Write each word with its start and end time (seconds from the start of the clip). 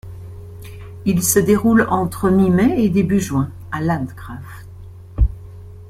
Il 1.05 1.21
se 1.21 1.37
déroule 1.37 1.85
entre 1.87 2.31
mi-mai 2.31 2.83
et 2.83 2.89
début 2.89 3.19
juin 3.19 3.51
à 3.71 3.81
Landgraaf. 3.81 4.65